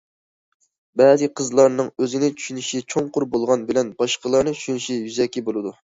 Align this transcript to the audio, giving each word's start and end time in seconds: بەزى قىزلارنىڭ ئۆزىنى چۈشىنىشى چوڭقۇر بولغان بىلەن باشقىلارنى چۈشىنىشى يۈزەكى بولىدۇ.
بەزى 1.01 1.27
قىزلارنىڭ 1.41 1.91
ئۆزىنى 2.01 2.29
چۈشىنىشى 2.39 2.81
چوڭقۇر 2.95 3.27
بولغان 3.35 3.67
بىلەن 3.69 3.93
باشقىلارنى 4.01 4.55
چۈشىنىشى 4.59 4.99
يۈزەكى 5.03 5.45
بولىدۇ. 5.51 5.77